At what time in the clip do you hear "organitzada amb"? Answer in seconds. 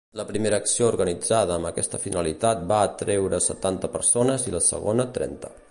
0.93-1.69